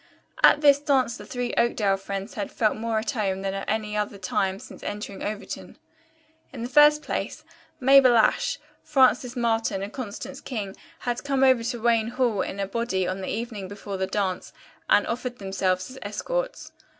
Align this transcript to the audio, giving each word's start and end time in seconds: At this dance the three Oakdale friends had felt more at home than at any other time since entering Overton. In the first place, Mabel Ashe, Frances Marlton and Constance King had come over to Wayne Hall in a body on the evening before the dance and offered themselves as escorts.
At 0.41 0.61
this 0.61 0.79
dance 0.79 1.15
the 1.15 1.27
three 1.27 1.53
Oakdale 1.59 1.95
friends 1.95 2.33
had 2.33 2.51
felt 2.51 2.75
more 2.75 2.97
at 2.97 3.11
home 3.11 3.43
than 3.43 3.53
at 3.53 3.69
any 3.69 3.95
other 3.95 4.17
time 4.17 4.57
since 4.57 4.81
entering 4.81 5.21
Overton. 5.21 5.77
In 6.51 6.63
the 6.63 6.69
first 6.69 7.03
place, 7.03 7.43
Mabel 7.79 8.17
Ashe, 8.17 8.57
Frances 8.81 9.35
Marlton 9.35 9.83
and 9.83 9.93
Constance 9.93 10.41
King 10.41 10.75
had 11.01 11.23
come 11.23 11.43
over 11.43 11.63
to 11.65 11.79
Wayne 11.83 12.07
Hall 12.09 12.41
in 12.41 12.59
a 12.59 12.65
body 12.65 13.07
on 13.07 13.21
the 13.21 13.29
evening 13.29 13.67
before 13.67 13.97
the 13.97 14.07
dance 14.07 14.51
and 14.89 15.05
offered 15.05 15.37
themselves 15.37 15.87
as 15.91 15.99
escorts. 16.01 16.71